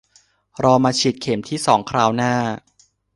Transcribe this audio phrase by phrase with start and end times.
[0.63, 2.33] รอมาฉีดเข็มที่สองคราวหน้า